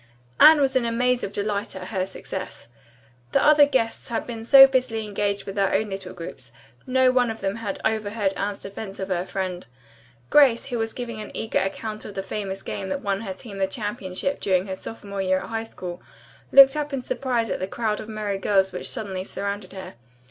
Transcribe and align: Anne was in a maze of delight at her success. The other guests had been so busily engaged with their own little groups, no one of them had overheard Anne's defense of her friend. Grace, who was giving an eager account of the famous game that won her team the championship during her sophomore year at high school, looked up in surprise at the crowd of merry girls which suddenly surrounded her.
Anne 0.39 0.59
was 0.59 0.75
in 0.75 0.83
a 0.83 0.91
maze 0.91 1.23
of 1.23 1.31
delight 1.31 1.75
at 1.75 1.89
her 1.89 2.07
success. 2.07 2.67
The 3.33 3.43
other 3.45 3.67
guests 3.67 4.09
had 4.09 4.25
been 4.25 4.43
so 4.43 4.65
busily 4.65 5.05
engaged 5.05 5.45
with 5.45 5.53
their 5.53 5.71
own 5.75 5.91
little 5.91 6.15
groups, 6.15 6.51
no 6.87 7.11
one 7.11 7.29
of 7.29 7.39
them 7.39 7.57
had 7.57 7.79
overheard 7.85 8.33
Anne's 8.33 8.57
defense 8.57 8.99
of 8.99 9.09
her 9.09 9.27
friend. 9.27 9.67
Grace, 10.31 10.65
who 10.65 10.79
was 10.79 10.93
giving 10.93 11.21
an 11.21 11.29
eager 11.37 11.59
account 11.59 12.03
of 12.03 12.15
the 12.15 12.23
famous 12.23 12.63
game 12.63 12.89
that 12.89 13.03
won 13.03 13.21
her 13.21 13.33
team 13.35 13.59
the 13.59 13.67
championship 13.67 14.39
during 14.41 14.65
her 14.65 14.75
sophomore 14.75 15.21
year 15.21 15.37
at 15.41 15.49
high 15.49 15.63
school, 15.63 16.01
looked 16.51 16.75
up 16.75 16.91
in 16.93 17.03
surprise 17.03 17.51
at 17.51 17.59
the 17.59 17.67
crowd 17.67 17.99
of 17.99 18.09
merry 18.09 18.39
girls 18.39 18.71
which 18.71 18.89
suddenly 18.89 19.23
surrounded 19.23 19.71
her. 19.71 19.93